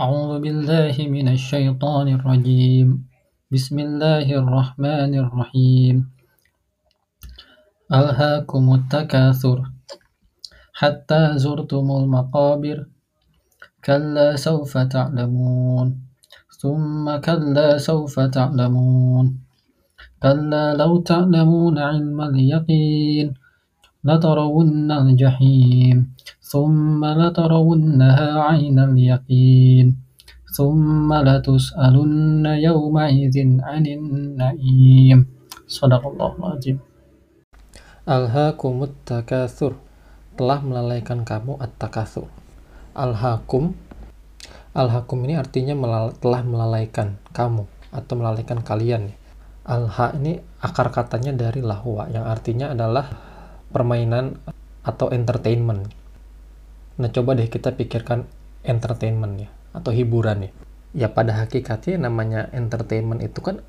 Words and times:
أعوذ 0.00 0.40
بالله 0.40 0.96
من 1.12 1.28
الشيطان 1.28 2.08
الرجيم. 2.08 2.88
بسم 3.52 3.76
الله 3.78 4.26
الرحمن 4.42 5.12
الرحيم. 5.24 5.96
ألهاكم 7.92 8.64
التكاثر. 8.74 9.58
حتى 10.72 11.22
زرتم 11.36 11.86
المقابر. 12.00 12.78
كلا 13.84 14.36
سوف 14.36 14.72
تعلمون. 14.78 15.86
ثم 16.60 17.04
كلا 17.20 17.78
سوف 17.78 18.20
تعلمون. 18.20 19.26
كلا 20.22 20.74
لو 20.80 20.92
تعلمون 21.00 21.78
علم 21.78 22.20
اليقين. 22.20 23.34
لترون 24.05 24.91
الجحيم 24.91 25.97
ثم 26.41 27.01
لترونها 27.05 28.29
عين 28.39 28.77
اليقين 28.79 29.87
ثم 30.55 31.09
لتسألن 31.13 32.45
يومئذ 32.45 33.35
عن 33.65 33.83
النعيم 33.85 35.19
صدق 35.67 36.03
الله 36.07 36.31
العظيم 36.39 36.79
Alhaakumut 38.05 38.93
takatsur 39.01 39.81
telah 40.37 40.61
melalaikan 40.61 41.25
kamu 41.25 41.57
at-takatsur. 41.57 42.29
Alhaakum 42.93 43.73
Alhaakum 44.77 45.25
ini 45.25 45.41
artinya 45.41 45.73
melal 45.73 46.13
telah 46.21 46.45
melalaikan 46.45 47.17
kamu 47.33 47.65
atau 47.89 48.13
melalaikan 48.13 48.61
kalian. 48.61 49.15
Alha 49.65 50.13
ini 50.13 50.37
akar 50.61 50.93
katanya 50.93 51.33
dari 51.33 51.65
lahwa 51.65 52.05
yang 52.13 52.29
artinya 52.29 52.77
adalah 52.77 53.09
permainan 53.70 54.38
atau 54.84 55.10
entertainment. 55.10 55.88
Nah, 57.00 57.08
coba 57.08 57.38
deh 57.38 57.48
kita 57.48 57.74
pikirkan 57.74 58.28
entertainment 58.66 59.46
ya 59.46 59.50
atau 59.72 59.94
hiburan 59.94 60.50
ya. 60.50 60.52
Ya 60.90 61.08
pada 61.14 61.38
hakikatnya 61.46 62.10
namanya 62.10 62.50
entertainment 62.50 63.22
itu 63.22 63.38
kan 63.40 63.62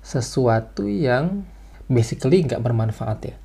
sesuatu 0.00 0.88
yang 0.88 1.44
basically 1.88 2.40
nggak 2.44 2.64
bermanfaat 2.64 3.20
ya 3.28 3.36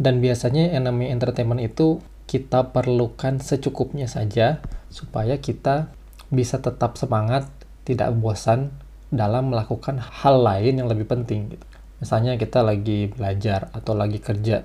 dan 0.00 0.24
biasanya 0.24 0.72
yang 0.72 0.88
namanya 0.88 1.12
entertainment 1.12 1.60
itu 1.60 2.00
kita 2.24 2.72
perlukan 2.72 3.36
secukupnya 3.36 4.08
saja 4.08 4.64
supaya 4.88 5.36
kita 5.36 5.92
bisa 6.32 6.56
tetap 6.56 6.96
semangat, 6.96 7.44
tidak 7.84 8.08
bosan 8.16 8.72
dalam 9.12 9.52
melakukan 9.52 10.00
hal 10.00 10.40
lain 10.40 10.80
yang 10.80 10.88
lebih 10.88 11.04
penting. 11.04 11.52
Gitu. 11.52 11.66
Misalnya 12.00 12.40
kita 12.40 12.64
lagi 12.64 13.12
belajar 13.12 13.68
atau 13.76 13.92
lagi 13.92 14.24
kerja, 14.24 14.64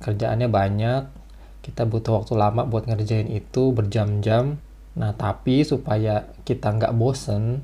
kerjaannya 0.00 0.48
banyak, 0.50 1.02
kita 1.66 1.82
butuh 1.88 2.22
waktu 2.22 2.34
lama 2.38 2.62
buat 2.68 2.86
ngerjain 2.86 3.26
itu 3.26 3.74
berjam-jam. 3.74 4.62
Nah, 4.96 5.12
tapi 5.12 5.66
supaya 5.66 6.30
kita 6.46 6.72
nggak 6.72 6.94
bosen 6.96 7.60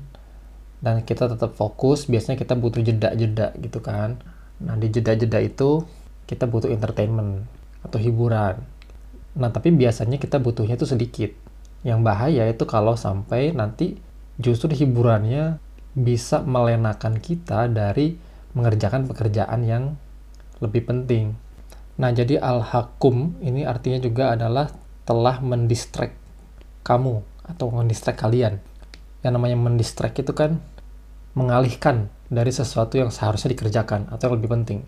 dan 0.83 1.01
kita 1.01 1.31
tetap 1.31 1.55
fokus, 1.55 2.05
biasanya 2.11 2.35
kita 2.35 2.53
butuh 2.59 2.83
jeda-jeda 2.83 3.55
gitu 3.57 3.79
kan. 3.79 4.19
Nah, 4.59 4.75
di 4.75 4.91
jeda-jeda 4.91 5.39
itu 5.39 5.87
kita 6.27 6.45
butuh 6.45 6.69
entertainment 6.69 7.47
atau 7.83 7.97
hiburan. 7.99 8.59
Nah, 9.39 9.49
tapi 9.49 9.73
biasanya 9.73 10.21
kita 10.21 10.37
butuhnya 10.37 10.75
itu 10.77 10.85
sedikit. 10.85 11.31
Yang 11.83 11.99
bahaya 12.03 12.43
itu 12.47 12.63
kalau 12.63 12.95
sampai 12.95 13.51
nanti 13.51 13.97
justru 14.39 14.71
hiburannya 14.71 15.59
bisa 15.93 16.41
melenakan 16.41 17.21
kita 17.21 17.69
dari 17.69 18.17
mengerjakan 18.57 19.05
pekerjaan 19.09 19.61
yang 19.65 19.83
lebih 20.61 20.85
penting. 20.85 21.35
Nah, 21.99 22.09
jadi 22.09 22.41
al-hakum 22.41 23.37
ini 23.43 23.67
artinya 23.67 24.01
juga 24.01 24.33
adalah 24.33 24.69
telah 25.03 25.43
mendistract 25.43 26.17
kamu 26.81 27.21
atau 27.45 27.65
mendistract 27.69 28.19
kalian. 28.21 28.57
Yang 29.21 29.33
namanya 29.35 29.57
mendistract 29.59 30.17
itu 30.19 30.33
kan 30.33 30.59
mengalihkan 31.33 32.09
dari 32.29 32.49
sesuatu 32.49 32.97
yang 32.97 33.13
seharusnya 33.13 33.53
dikerjakan 33.53 34.09
atau 34.09 34.29
yang 34.29 34.35
lebih 34.41 34.49
penting 34.49 34.79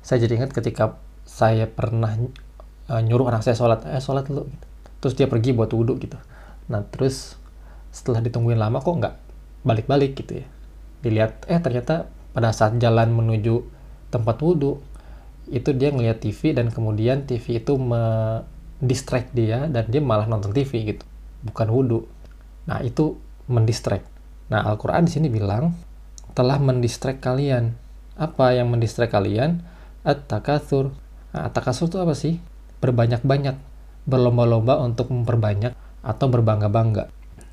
saya 0.00 0.24
jadi 0.24 0.40
ingat 0.40 0.52
ketika 0.56 0.96
saya 1.28 1.68
pernah 1.68 2.16
uh, 2.88 3.00
nyuruh 3.04 3.28
anak 3.28 3.44
saya 3.44 3.56
sholat 3.56 3.84
eh 3.86 4.00
sholat 4.00 4.26
dulu 4.26 4.48
gitu. 4.48 4.66
terus 5.04 5.14
dia 5.16 5.26
pergi 5.28 5.52
buat 5.52 5.70
wudhu 5.70 6.00
gitu 6.00 6.16
nah 6.72 6.80
terus 6.88 7.36
setelah 7.92 8.24
ditungguin 8.24 8.56
lama 8.56 8.80
kok 8.80 8.96
nggak 8.96 9.14
balik-balik 9.66 10.16
gitu 10.16 10.40
ya 10.44 10.46
dilihat 11.04 11.44
eh 11.48 11.60
ternyata 11.60 12.08
pada 12.32 12.54
saat 12.54 12.78
jalan 12.80 13.12
menuju 13.12 13.60
tempat 14.08 14.40
wudhu 14.40 14.80
itu 15.50 15.74
dia 15.74 15.90
ngeliat 15.90 16.22
TV 16.22 16.54
dan 16.54 16.70
kemudian 16.70 17.26
TV 17.26 17.58
itu 17.58 17.74
mendistract 17.74 19.34
dia 19.34 19.66
dan 19.66 19.90
dia 19.90 19.98
malah 19.98 20.30
nonton 20.30 20.54
TV 20.54 20.94
gitu 20.96 21.04
bukan 21.42 21.68
wudhu 21.68 22.00
nah 22.70 22.78
itu 22.80 23.18
mendistract 23.50 24.06
nah 24.46 24.62
Al-Quran 24.66 25.06
di 25.06 25.12
sini 25.12 25.26
bilang 25.26 25.74
telah 26.32 26.62
mendistract 26.62 27.18
kalian 27.18 27.74
apa 28.20 28.52
yang 28.52 28.68
mendistract 28.68 29.16
kalian 29.16 29.64
at-takatsur. 30.04 30.92
Nah, 31.32 31.48
at-takatsur 31.48 31.88
itu 31.88 31.98
apa 32.00 32.12
sih? 32.12 32.36
Berbanyak-banyak, 32.84 33.56
berlomba-lomba 34.04 34.80
untuk 34.80 35.08
memperbanyak 35.08 35.72
atau 36.04 36.26
berbangga-bangga. 36.28 37.08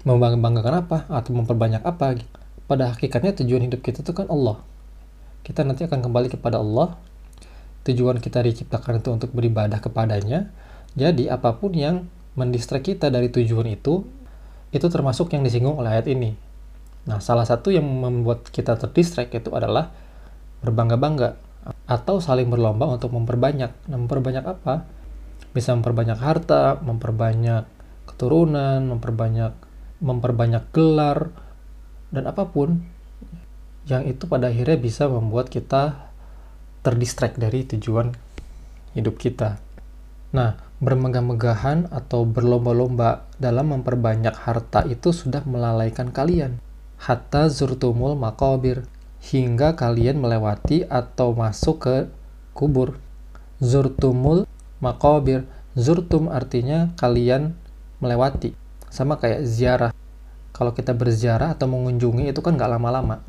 Membangga-banggakan 0.08 0.76
apa? 0.88 0.98
Atau 1.08 1.36
memperbanyak 1.36 1.84
apa? 1.84 2.20
Pada 2.68 2.96
hakikatnya 2.96 3.36
tujuan 3.44 3.68
hidup 3.68 3.80
kita 3.80 4.04
itu 4.04 4.12
kan 4.12 4.28
Allah. 4.28 4.60
Kita 5.44 5.64
nanti 5.64 5.88
akan 5.88 6.04
kembali 6.04 6.28
kepada 6.36 6.60
Allah. 6.60 7.00
Tujuan 7.88 8.20
kita 8.20 8.44
diciptakan 8.44 9.00
itu 9.00 9.10
untuk 9.16 9.32
beribadah 9.32 9.80
kepadanya. 9.80 10.52
Jadi 11.00 11.32
apa 11.32 11.56
pun 11.56 11.72
yang 11.72 12.12
mendistrak 12.36 12.84
kita 12.84 13.08
dari 13.08 13.32
tujuan 13.32 13.72
itu, 13.72 14.04
itu 14.76 14.88
termasuk 14.92 15.32
yang 15.32 15.48
disinggung 15.48 15.80
oleh 15.80 15.96
ayat 15.96 16.12
ini. 16.12 16.36
Nah, 17.08 17.24
salah 17.24 17.48
satu 17.48 17.72
yang 17.72 17.88
membuat 17.88 18.52
kita 18.52 18.76
terdistract 18.76 19.32
itu 19.32 19.56
adalah 19.56 19.96
berbangga-bangga 20.60 21.40
atau 21.88 22.20
saling 22.20 22.52
berlomba 22.52 22.92
untuk 22.92 23.16
memperbanyak. 23.16 23.72
Nah, 23.88 23.98
memperbanyak 23.98 24.44
apa? 24.44 24.84
Bisa 25.56 25.72
memperbanyak 25.72 26.20
harta, 26.20 26.76
memperbanyak 26.84 27.64
keturunan, 28.08 28.84
memperbanyak 28.92 29.56
memperbanyak 29.98 30.70
gelar 30.74 31.34
dan 32.14 32.30
apa 32.30 32.46
pun 32.48 32.86
yang 33.88 34.06
itu 34.06 34.30
pada 34.30 34.52
akhirnya 34.52 34.78
bisa 34.78 35.10
membuat 35.10 35.50
kita 35.50 36.07
terdistract 36.86 37.40
dari 37.42 37.66
tujuan 37.66 38.14
hidup 38.98 39.18
kita. 39.22 39.62
Nah, 40.34 40.60
bermegah-megahan 40.84 41.90
atau 41.90 42.28
berlomba-lomba 42.28 43.26
dalam 43.42 43.74
memperbanyak 43.74 44.36
harta 44.36 44.86
itu 44.86 45.10
sudah 45.16 45.42
melalaikan 45.48 46.14
kalian. 46.14 46.62
Hatta 46.98 47.48
zurtumul 47.48 48.18
makobir 48.18 48.86
hingga 49.22 49.74
kalian 49.78 50.22
melewati 50.22 50.86
atau 50.86 51.34
masuk 51.34 51.78
ke 51.86 51.96
kubur. 52.54 52.98
Zurtumul 53.62 54.46
makobir. 54.82 55.46
Zurtum 55.78 56.34
artinya 56.34 56.90
kalian 56.98 57.54
melewati. 58.02 58.58
Sama 58.90 59.22
kayak 59.22 59.46
ziarah. 59.46 59.92
Kalau 60.54 60.74
kita 60.74 60.98
berziarah 60.98 61.54
atau 61.54 61.70
mengunjungi 61.70 62.34
itu 62.34 62.42
kan 62.42 62.58
nggak 62.58 62.78
lama-lama. 62.78 63.22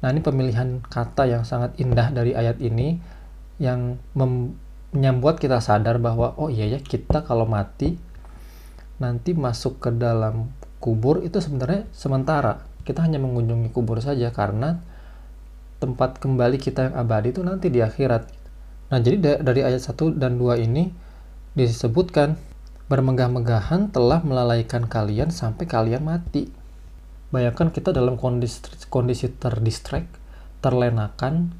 Nah 0.00 0.08
ini 0.12 0.20
pemilihan 0.24 0.80
kata 0.80 1.28
yang 1.28 1.44
sangat 1.44 1.76
indah 1.76 2.08
dari 2.12 2.32
ayat 2.32 2.56
ini 2.60 3.00
yang 3.60 4.00
membuat 4.16 5.36
kita 5.36 5.60
sadar 5.60 6.00
bahwa 6.00 6.32
oh 6.40 6.48
iya 6.48 6.66
ya 6.66 6.80
kita 6.80 7.22
kalau 7.28 7.44
mati 7.44 8.00
nanti 9.00 9.32
masuk 9.36 9.80
ke 9.80 9.92
dalam 9.92 10.52
kubur 10.80 11.20
itu 11.24 11.40
sebenarnya 11.40 11.88
sementara. 11.92 12.64
Kita 12.84 13.04
hanya 13.04 13.20
mengunjungi 13.20 13.68
kubur 13.72 14.00
saja 14.00 14.32
karena 14.32 14.80
tempat 15.80 16.20
kembali 16.20 16.60
kita 16.60 16.92
yang 16.92 16.94
abadi 16.96 17.32
itu 17.32 17.40
nanti 17.44 17.72
di 17.72 17.80
akhirat. 17.80 18.28
Nah, 18.92 18.98
jadi 18.98 19.40
dari 19.40 19.60
ayat 19.64 19.80
1 19.80 20.16
dan 20.20 20.36
2 20.36 20.60
ini 20.60 20.92
disebutkan 21.56 22.36
bermegah-megahan 22.90 23.94
telah 23.94 24.20
melalaikan 24.20 24.84
kalian 24.84 25.30
sampai 25.30 25.64
kalian 25.64 26.02
mati. 26.04 26.50
Bayangkan 27.30 27.70
kita 27.70 27.94
dalam 27.94 28.18
kondisi, 28.18 28.58
kondisi 28.90 29.30
terdistract, 29.30 30.10
terlenakan 30.58 31.54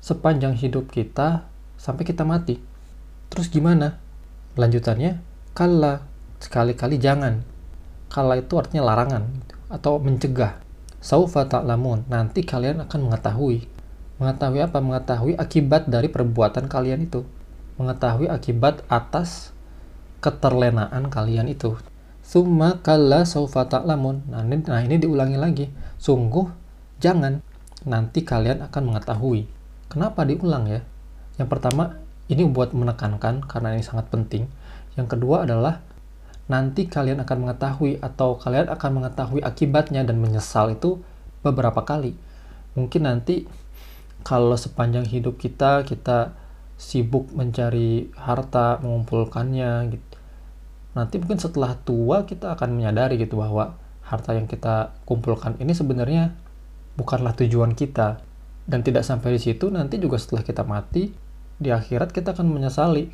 sepanjang 0.00 0.56
hidup 0.56 0.88
kita 0.88 1.44
sampai 1.76 2.08
kita 2.08 2.24
mati. 2.24 2.56
Terus 3.28 3.52
gimana? 3.52 4.00
Lanjutannya, 4.56 5.20
kala 5.52 6.00
sekali-kali 6.40 6.96
jangan. 6.96 7.44
Kala 8.08 8.40
itu 8.40 8.56
artinya 8.56 8.88
larangan 8.88 9.28
atau 9.68 10.00
mencegah 10.00 10.56
saufa 11.04 11.44
ta'lamun. 11.44 12.08
Nanti 12.08 12.40
kalian 12.42 12.80
akan 12.88 13.12
mengetahui. 13.12 13.68
Mengetahui 14.16 14.60
apa? 14.64 14.78
Mengetahui 14.80 15.36
akibat 15.36 15.92
dari 15.92 16.08
perbuatan 16.08 16.72
kalian 16.72 17.04
itu. 17.04 17.20
Mengetahui 17.76 18.32
akibat 18.32 18.80
atas 18.88 19.52
keterlenaan 20.24 21.12
kalian 21.12 21.52
itu. 21.52 21.76
Summa 22.26 22.82
kalla 22.82 23.22
saufa 23.22 23.70
ta'lamun. 23.70 24.26
Nah 24.26 24.42
ini, 24.42 24.58
nah 24.66 24.82
ini 24.82 24.98
diulangi 24.98 25.38
lagi. 25.38 25.70
Sungguh 25.94 26.50
jangan. 26.98 27.38
Nanti 27.86 28.26
kalian 28.26 28.66
akan 28.66 28.82
mengetahui. 28.90 29.46
Kenapa 29.86 30.26
diulang 30.26 30.66
ya? 30.66 30.82
Yang 31.38 31.48
pertama, 31.54 32.02
ini 32.26 32.42
buat 32.50 32.74
menekankan 32.74 33.46
karena 33.46 33.78
ini 33.78 33.86
sangat 33.86 34.10
penting. 34.10 34.50
Yang 34.98 35.14
kedua 35.14 35.46
adalah 35.46 35.86
nanti 36.50 36.90
kalian 36.90 37.22
akan 37.22 37.46
mengetahui 37.46 38.02
atau 38.02 38.34
kalian 38.42 38.74
akan 38.74 38.90
mengetahui 39.02 39.46
akibatnya 39.46 40.02
dan 40.02 40.18
menyesal 40.18 40.74
itu 40.74 40.98
beberapa 41.46 41.86
kali. 41.86 42.18
Mungkin 42.74 43.06
nanti 43.06 43.46
kalau 44.26 44.58
sepanjang 44.58 45.06
hidup 45.06 45.38
kita 45.38 45.86
kita 45.86 46.34
sibuk 46.74 47.30
mencari 47.30 48.10
harta, 48.18 48.82
mengumpulkannya 48.82 49.94
gitu. 49.94 50.15
Nanti 50.96 51.20
mungkin 51.20 51.36
setelah 51.36 51.76
tua 51.76 52.24
kita 52.24 52.56
akan 52.56 52.72
menyadari 52.72 53.20
gitu 53.20 53.38
bahwa 53.38 53.76
harta 54.00 54.32
yang 54.32 54.48
kita 54.48 54.96
kumpulkan 55.04 55.60
ini 55.60 55.76
sebenarnya 55.76 56.32
bukanlah 56.96 57.36
tujuan 57.36 57.76
kita 57.76 58.24
dan 58.64 58.80
tidak 58.80 59.04
sampai 59.04 59.36
di 59.36 59.40
situ 59.42 59.68
nanti 59.68 60.00
juga 60.00 60.16
setelah 60.16 60.40
kita 60.46 60.64
mati 60.64 61.12
di 61.60 61.68
akhirat 61.68 62.14
kita 62.14 62.32
akan 62.32 62.48
menyesali 62.48 63.12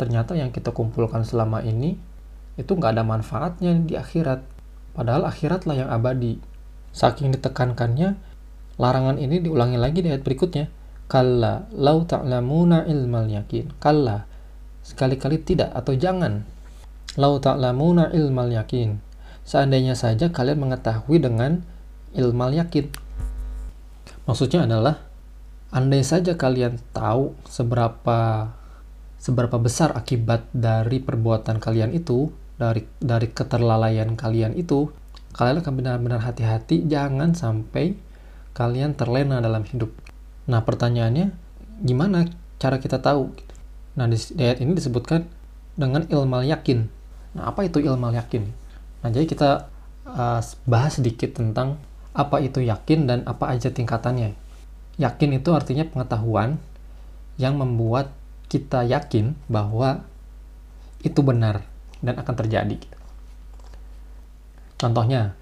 ternyata 0.00 0.32
yang 0.38 0.54
kita 0.54 0.72
kumpulkan 0.72 1.26
selama 1.26 1.60
ini 1.60 2.00
itu 2.60 2.76
nggak 2.76 2.92
ada 2.98 3.04
manfaatnya 3.04 3.72
di 3.80 3.96
akhirat. 3.96 4.44
Padahal 4.92 5.24
akhiratlah 5.24 5.76
yang 5.76 5.88
abadi. 5.88 6.36
Saking 6.92 7.32
ditekankannya, 7.32 8.20
larangan 8.76 9.16
ini 9.16 9.40
diulangi 9.40 9.80
lagi 9.80 10.04
di 10.04 10.12
ayat 10.12 10.20
berikutnya. 10.20 10.68
Kalla 11.08 11.68
lau 11.72 12.04
ta'lamuna 12.04 12.84
ilmal 12.84 13.28
yakin. 13.32 13.72
Kalla, 13.80 14.28
sekali-kali 14.84 15.40
tidak 15.40 15.72
atau 15.72 15.96
jangan. 15.96 16.44
Lau 17.20 17.36
ta'lamuna 17.36 18.08
ilmal 18.16 18.48
yakin. 18.56 18.96
Seandainya 19.44 19.92
saja 19.92 20.32
kalian 20.32 20.64
mengetahui 20.64 21.20
dengan 21.20 21.60
ilmal 22.16 22.56
yakin. 22.56 22.88
Maksudnya 24.24 24.64
adalah, 24.64 25.02
andai 25.74 26.00
saja 26.06 26.38
kalian 26.40 26.80
tahu 26.94 27.36
seberapa 27.44 28.48
seberapa 29.20 29.56
besar 29.60 29.92
akibat 29.92 30.48
dari 30.56 31.04
perbuatan 31.04 31.60
kalian 31.60 31.92
itu, 31.92 32.32
dari 32.56 32.86
dari 32.96 33.28
keterlalaian 33.28 34.14
kalian 34.16 34.56
itu, 34.56 34.88
kalian 35.36 35.60
akan 35.60 35.74
benar-benar 35.74 36.20
hati-hati 36.24 36.88
jangan 36.88 37.36
sampai 37.36 37.98
kalian 38.56 38.96
terlena 38.96 39.40
dalam 39.44 39.68
hidup. 39.68 39.92
Nah, 40.48 40.64
pertanyaannya 40.64 41.32
gimana 41.84 42.24
cara 42.56 42.80
kita 42.80 43.04
tahu? 43.04 43.32
Nah, 44.00 44.08
di 44.08 44.16
ayat 44.40 44.64
ini 44.64 44.72
disebutkan 44.76 45.28
dengan 45.76 46.08
ilmal 46.08 46.44
yakin. 46.44 47.01
Nah, 47.32 47.48
apa 47.48 47.64
itu 47.64 47.80
ilmal 47.80 48.12
yakin? 48.12 48.44
Nah, 49.02 49.08
jadi 49.08 49.24
kita 49.24 49.50
uh, 50.06 50.40
bahas 50.68 50.92
sedikit 51.00 51.36
tentang 51.36 51.80
apa 52.12 52.44
itu 52.44 52.60
yakin 52.60 53.08
dan 53.08 53.18
apa 53.24 53.48
aja 53.48 53.72
tingkatannya. 53.72 54.36
Yakin 55.00 55.30
itu 55.40 55.48
artinya 55.56 55.88
pengetahuan 55.88 56.60
yang 57.40 57.56
membuat 57.56 58.12
kita 58.52 58.84
yakin 58.84 59.32
bahwa 59.48 60.04
itu 61.00 61.24
benar 61.24 61.64
dan 62.04 62.20
akan 62.20 62.34
terjadi. 62.36 62.76
Contohnya, 64.76 65.32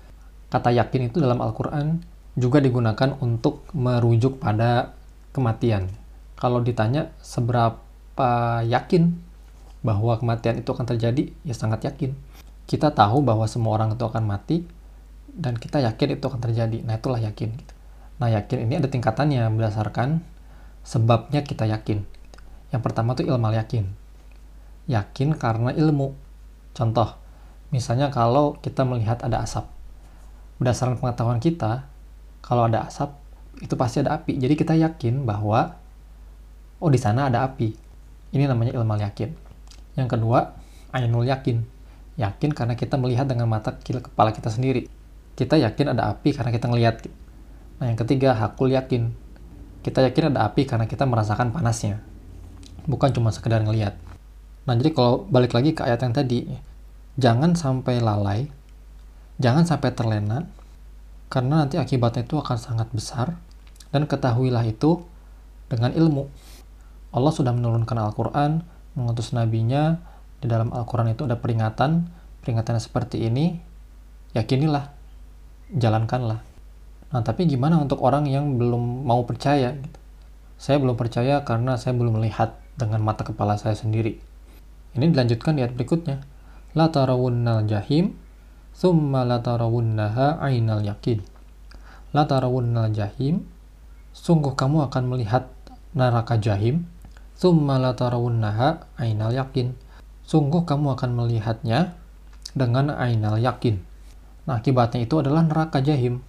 kata 0.52 0.70
yakin 0.70 1.10
itu 1.10 1.18
dalam 1.18 1.42
Al-Quran 1.42 2.06
juga 2.38 2.62
digunakan 2.62 3.18
untuk 3.18 3.66
merujuk 3.74 4.38
pada 4.38 4.94
kematian. 5.34 5.90
Kalau 6.38 6.62
ditanya 6.62 7.10
seberapa 7.18 8.62
yakin 8.62 9.29
bahwa 9.80 10.16
kematian 10.20 10.60
itu 10.60 10.70
akan 10.72 10.84
terjadi, 10.84 11.32
ya 11.44 11.54
sangat 11.56 11.88
yakin. 11.88 12.12
Kita 12.68 12.92
tahu 12.92 13.24
bahwa 13.24 13.48
semua 13.48 13.76
orang 13.80 13.96
itu 13.96 14.04
akan 14.04 14.24
mati, 14.28 14.62
dan 15.30 15.56
kita 15.56 15.80
yakin 15.80 16.20
itu 16.20 16.24
akan 16.26 16.40
terjadi. 16.42 16.84
Nah, 16.84 16.98
itulah 16.98 17.18
yakin. 17.22 17.54
Nah, 18.20 18.28
yakin 18.28 18.68
ini 18.68 18.76
ada 18.76 18.88
tingkatannya 18.92 19.48
berdasarkan 19.56 20.20
sebabnya 20.84 21.40
kita 21.40 21.64
yakin. 21.64 22.04
Yang 22.70 22.82
pertama 22.84 23.16
itu 23.16 23.24
ilmu 23.26 23.50
yakin. 23.56 23.88
Yakin 24.90 25.28
karena 25.38 25.72
ilmu. 25.72 26.14
Contoh, 26.76 27.16
misalnya 27.72 28.12
kalau 28.12 28.60
kita 28.60 28.84
melihat 28.84 29.24
ada 29.24 29.42
asap, 29.42 29.66
berdasarkan 30.60 31.00
pengetahuan 31.00 31.40
kita, 31.40 31.88
kalau 32.44 32.68
ada 32.68 32.86
asap, 32.86 33.16
itu 33.64 33.74
pasti 33.74 34.04
ada 34.04 34.16
api. 34.20 34.38
Jadi 34.38 34.54
kita 34.54 34.76
yakin 34.76 35.24
bahwa, 35.24 35.76
oh 36.78 36.90
di 36.90 37.00
sana 37.00 37.32
ada 37.32 37.44
api. 37.48 37.74
Ini 38.30 38.46
namanya 38.46 38.76
ilmu 38.78 38.94
yakin. 39.00 39.49
Yang 40.00 40.16
kedua, 40.16 40.56
ainul 40.96 41.28
yakin. 41.28 41.60
Yakin 42.16 42.50
karena 42.56 42.74
kita 42.74 42.96
melihat 42.96 43.28
dengan 43.28 43.52
mata 43.52 43.76
kepala 43.76 44.32
kita 44.32 44.48
sendiri. 44.48 44.88
Kita 45.36 45.60
yakin 45.60 45.92
ada 45.92 46.08
api 46.08 46.32
karena 46.32 46.50
kita 46.52 46.66
ngelihat. 46.72 47.04
Nah 47.80 47.92
yang 47.92 47.98
ketiga, 48.00 48.32
hakul 48.32 48.72
yakin. 48.72 49.12
Kita 49.80 50.04
yakin 50.04 50.32
ada 50.36 50.48
api 50.48 50.64
karena 50.68 50.84
kita 50.88 51.04
merasakan 51.08 51.52
panasnya. 51.52 52.04
Bukan 52.84 53.12
cuma 53.12 53.32
sekedar 53.32 53.60
ngelihat. 53.60 53.96
Nah, 54.68 54.76
jadi 54.76 54.92
kalau 54.92 55.24
balik 55.28 55.56
lagi 55.56 55.72
ke 55.72 55.80
ayat 55.84 56.04
yang 56.04 56.12
tadi, 56.12 56.44
jangan 57.16 57.56
sampai 57.56 57.96
lalai, 57.98 58.52
jangan 59.40 59.64
sampai 59.64 59.90
terlena, 59.96 60.44
karena 61.32 61.64
nanti 61.64 61.80
akibatnya 61.80 62.28
itu 62.28 62.36
akan 62.36 62.58
sangat 62.60 62.92
besar, 62.92 63.40
dan 63.88 64.04
ketahuilah 64.04 64.62
itu 64.68 65.00
dengan 65.72 65.96
ilmu. 65.96 66.28
Allah 67.10 67.32
sudah 67.32 67.56
menurunkan 67.56 67.96
Al-Quran, 67.96 68.62
mengutus 68.94 69.30
nabinya, 69.36 70.02
di 70.40 70.48
dalam 70.48 70.72
Al-Quran 70.72 71.12
itu 71.12 71.28
ada 71.28 71.36
peringatan, 71.36 72.08
peringatannya 72.40 72.82
seperti 72.82 73.28
ini, 73.28 73.60
yakinilah, 74.32 74.90
jalankanlah. 75.74 76.40
Nah, 77.10 77.22
tapi 77.26 77.44
gimana 77.50 77.76
untuk 77.82 78.00
orang 78.06 78.30
yang 78.30 78.56
belum 78.56 79.04
mau 79.04 79.26
percaya? 79.26 79.74
Saya 80.56 80.78
belum 80.78 80.94
percaya 80.94 81.42
karena 81.42 81.74
saya 81.74 81.96
belum 81.98 82.22
melihat 82.22 82.56
dengan 82.78 83.02
mata 83.02 83.26
kepala 83.26 83.58
saya 83.58 83.74
sendiri. 83.74 84.22
Ini 84.94 85.10
dilanjutkan 85.10 85.58
di 85.58 85.66
ayat 85.66 85.74
berikutnya. 85.74 86.22
La 86.78 86.86
tarawunnal 86.88 87.66
jahim, 87.66 88.14
thumma 88.74 89.26
la 89.26 89.42
tarawunnaha 89.42 90.38
ainal 90.38 90.86
yakin. 90.86 91.18
La 92.14 92.30
tarawunnal 92.30 92.94
jahim, 92.94 93.46
sungguh 94.14 94.54
kamu 94.54 94.86
akan 94.90 95.04
melihat 95.10 95.50
neraka 95.94 96.38
jahim, 96.38 96.86
ainal 99.00 99.32
yakin. 99.32 99.72
Sungguh 100.28 100.68
kamu 100.68 100.92
akan 100.92 101.16
melihatnya 101.16 101.96
dengan 102.52 102.92
ainal 102.92 103.40
yakin. 103.40 103.80
Nah, 104.44 104.60
akibatnya 104.60 105.08
itu 105.08 105.24
adalah 105.24 105.40
neraka 105.40 105.80
jahim. 105.80 106.20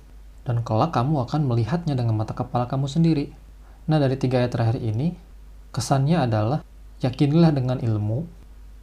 Dan 0.48 0.63
kelak 0.63 0.96
kamu 0.96 1.28
akan 1.28 1.52
melihatnya 1.52 2.00
dengan 2.00 2.16
mata 2.16 2.31
kepala 2.31 2.72
kamu 2.72 2.88
sendiri. 2.88 3.28
Nah, 3.92 4.00
dari 4.00 4.16
tiga 4.16 4.40
ayat 4.40 4.56
terakhir 4.56 4.80
ini, 4.80 5.12
kesannya 5.75 6.16
adalah 6.16 6.63
yakinilah 7.04 7.52
dengan 7.52 7.84
ilmu, 7.84 8.24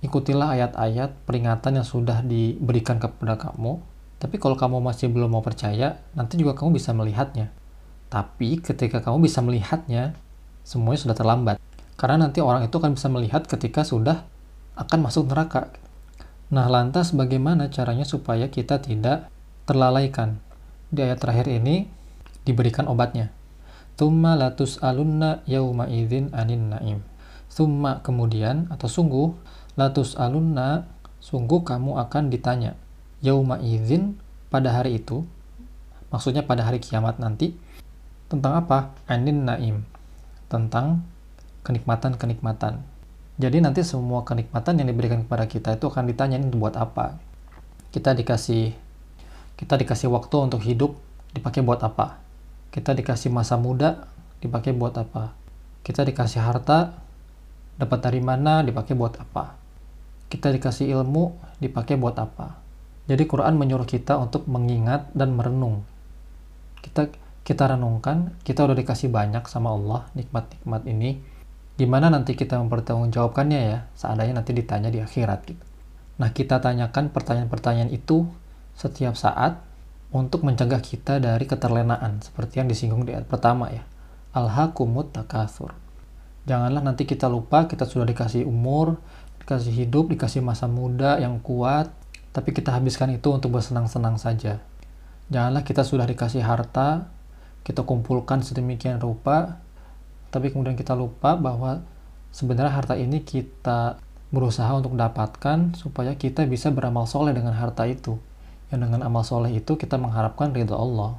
ikutilah 0.05 0.53
ayat-ayat 0.53 1.25
peringatan 1.25 1.81
yang 1.81 1.89
sudah 1.89 2.21
diberikan 2.21 3.01
kepada 3.01 3.41
kamu. 3.41 3.81
Tapi 4.21 4.37
kalau 4.37 4.61
kamu 4.61 4.85
masih 4.85 5.09
belum 5.09 5.33
mau 5.33 5.41
percaya, 5.41 5.97
nanti 6.13 6.37
juga 6.37 6.53
kamu 6.53 6.77
bisa 6.77 6.93
melihatnya. 6.93 7.49
Tapi 8.13 8.61
ketika 8.61 9.01
kamu 9.01 9.25
bisa 9.25 9.41
melihatnya, 9.41 10.13
semuanya 10.61 11.09
sudah 11.09 11.17
terlambat. 11.17 11.57
Karena 11.99 12.31
nanti 12.31 12.39
orang 12.39 12.63
itu 12.65 12.79
akan 12.79 12.95
bisa 12.95 13.11
melihat 13.11 13.45
ketika 13.45 13.83
sudah 13.83 14.23
akan 14.79 14.99
masuk 15.03 15.27
neraka. 15.27 15.75
Nah, 16.55 16.71
lantas 16.71 17.13
bagaimana 17.13 17.69
caranya 17.69 18.07
supaya 18.07 18.49
kita 18.49 18.79
tidak 18.79 19.27
terlalaikan? 19.67 20.39
Di 20.89 21.05
ayat 21.05 21.21
terakhir 21.21 21.51
ini 21.51 21.91
diberikan 22.47 22.87
obatnya. 22.87 23.35
Tumma 23.99 24.39
latus 24.39 24.79
alunna 24.79 25.43
yauma 25.45 25.91
idzin 25.91 26.31
anin 26.31 26.71
naim. 26.71 27.03
Summa 27.51 27.99
kemudian 28.07 28.71
atau 28.71 28.87
sungguh 28.87 29.35
latus 29.75 30.15
alunna 30.15 30.87
sungguh 31.19 31.67
kamu 31.67 31.99
akan 31.99 32.31
ditanya 32.31 32.79
yauma 33.23 33.59
izin 33.59 34.19
pada 34.49 34.75
hari 34.75 35.03
itu 35.03 35.27
maksudnya 36.15 36.47
pada 36.47 36.63
hari 36.63 36.79
kiamat 36.79 37.19
nanti 37.19 37.55
tentang 38.31 38.59
apa 38.59 38.95
anin 39.11 39.45
naim 39.45 39.77
tentang 40.47 41.05
kenikmatan-kenikmatan 41.69 42.81
jadi 43.37 43.57
nanti 43.61 43.85
semua 43.85 44.25
kenikmatan 44.25 44.81
yang 44.81 44.89
diberikan 44.89 45.29
kepada 45.29 45.45
kita 45.45 45.77
itu 45.77 45.85
akan 45.93 46.09
ditanya 46.09 46.41
ini 46.41 46.49
buat 46.57 46.81
apa 46.81 47.21
kita 47.93 48.17
dikasih 48.17 48.73
kita 49.61 49.77
dikasih 49.77 50.09
waktu 50.09 50.37
untuk 50.41 50.65
hidup 50.65 50.97
dipakai 51.37 51.61
buat 51.61 51.85
apa 51.85 52.17
kita 52.73 52.97
dikasih 52.97 53.29
masa 53.29 53.61
muda 53.61 54.09
dipakai 54.41 54.73
buat 54.73 54.97
apa 54.97 55.37
kita 55.85 56.09
dikasih 56.09 56.41
harta 56.41 56.97
dapat 57.77 58.01
dari 58.01 58.25
mana 58.25 58.65
dipakai 58.65 58.97
buat 58.97 59.21
apa 59.21 59.69
kita 60.29 60.53
dikasih 60.53 60.93
ilmu 60.93 61.33
dipakai 61.59 61.97
buat 61.97 62.17
apa. 62.21 62.61
Jadi 63.09 63.25
Quran 63.25 63.57
menyuruh 63.57 63.89
kita 63.89 64.21
untuk 64.21 64.45
mengingat 64.45 65.09
dan 65.17 65.33
merenung. 65.33 65.89
Kita 66.85 67.09
kita 67.49 67.65
renungkan, 67.65 68.37
kita 68.45 68.69
udah 68.69 68.77
dikasih 68.77 69.09
banyak 69.09 69.49
sama 69.49 69.73
Allah 69.73 70.05
nikmat-nikmat 70.13 70.85
ini. 70.85 71.17
Gimana 71.79 72.11
nanti 72.11 72.35
kita 72.35 72.59
mempertanggungjawabkannya 72.59 73.61
ya? 73.71 73.79
Seandainya 73.95 74.43
nanti 74.43 74.51
ditanya 74.51 74.91
di 74.91 74.99
akhirat 74.99 75.47
gitu. 75.47 75.63
Nah, 76.19 76.35
kita 76.35 76.59
tanyakan 76.59 77.15
pertanyaan-pertanyaan 77.15 77.95
itu 77.95 78.27
setiap 78.75 79.15
saat 79.15 79.63
untuk 80.11 80.43
mencegah 80.43 80.83
kita 80.83 81.23
dari 81.23 81.47
keterlenaan 81.47 82.19
seperti 82.19 82.59
yang 82.59 82.67
disinggung 82.67 83.07
di 83.07 83.15
ayat 83.15 83.31
pertama 83.31 83.71
ya. 83.71 83.87
Alhaqumut 84.35 85.15
takatsur. 85.15 85.71
Janganlah 86.51 86.83
nanti 86.83 87.07
kita 87.07 87.31
lupa 87.31 87.71
kita 87.71 87.87
sudah 87.87 88.09
dikasih 88.09 88.43
umur, 88.43 88.99
dikasih 89.45 89.71
hidup, 89.71 90.11
dikasih 90.11 90.43
masa 90.43 90.67
muda 90.67 91.23
yang 91.23 91.39
kuat, 91.39 91.95
tapi 92.35 92.51
kita 92.51 92.75
habiskan 92.75 93.15
itu 93.15 93.31
untuk 93.31 93.55
bersenang-senang 93.55 94.19
saja. 94.19 94.59
Janganlah 95.31 95.63
kita 95.63 95.85
sudah 95.85 96.09
dikasih 96.09 96.41
harta, 96.41 97.13
kita 97.63 97.85
kumpulkan 97.85 98.41
sedemikian 98.41 98.97
rupa, 98.97 99.61
tapi 100.29 100.53
kemudian 100.53 100.77
kita 100.77 100.93
lupa 100.93 101.35
bahwa 101.37 101.85
sebenarnya 102.33 102.73
harta 102.73 102.95
ini 102.95 103.25
kita 103.25 104.01
berusaha 104.29 104.69
untuk 104.77 104.93
dapatkan 104.93 105.73
supaya 105.73 106.13
kita 106.13 106.45
bisa 106.45 106.69
beramal 106.69 107.09
soleh 107.09 107.33
dengan 107.33 107.57
harta 107.57 107.89
itu. 107.89 108.21
Yang 108.69 108.81
dengan 108.85 109.01
amal 109.09 109.25
soleh 109.25 109.57
itu 109.57 109.81
kita 109.81 109.97
mengharapkan 109.97 110.53
ridho 110.53 110.77
Allah. 110.77 111.17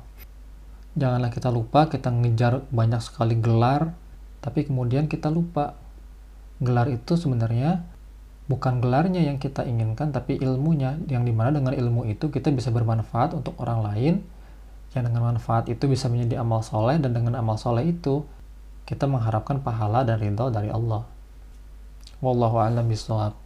Janganlah 0.93 1.33
kita 1.33 1.49
lupa 1.49 1.89
kita 1.89 2.13
ngejar 2.13 2.61
banyak 2.69 3.01
sekali 3.01 3.33
gelar, 3.41 3.97
tapi 4.45 4.69
kemudian 4.69 5.09
kita 5.09 5.33
lupa 5.33 5.73
gelar 6.61 6.91
itu 6.91 7.17
sebenarnya 7.17 7.81
bukan 8.49 8.81
gelarnya 8.81 9.21
yang 9.21 9.37
kita 9.37 9.61
inginkan 9.61 10.09
tapi 10.09 10.41
ilmunya 10.41 10.97
yang 11.05 11.21
di 11.21 11.29
mana 11.29 11.61
dengan 11.61 11.71
ilmu 11.71 12.09
itu 12.09 12.33
kita 12.33 12.49
bisa 12.49 12.73
bermanfaat 12.73 13.37
untuk 13.37 13.53
orang 13.61 13.85
lain 13.85 14.13
yang 14.97 15.05
dengan 15.05 15.37
manfaat 15.37 15.69
itu 15.69 15.85
bisa 15.85 16.09
menjadi 16.09 16.41
amal 16.41 16.65
soleh 16.65 16.97
dan 16.97 17.13
dengan 17.13 17.37
amal 17.37 17.61
soleh 17.61 17.93
itu 17.93 18.25
kita 18.89 19.05
mengharapkan 19.05 19.61
pahala 19.61 20.01
dan 20.01 20.17
ridho 20.17 20.49
dari 20.49 20.73
Allah. 20.73 21.05
Wallahu 22.25 22.57
a'lam 22.57 22.89
bishawab 22.89 23.38